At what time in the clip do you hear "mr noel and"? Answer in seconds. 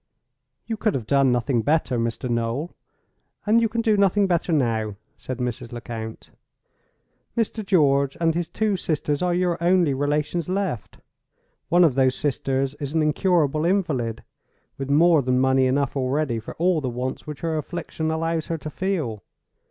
1.99-3.61